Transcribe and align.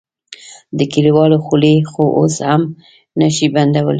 د 0.77 0.79
کليوالو 0.93 1.37
خولې 1.45 1.75
خو 1.91 2.03
اوس 2.19 2.35
هم 2.47 2.61
نه 3.19 3.27
شې 3.35 3.45
بندولی. 3.53 3.89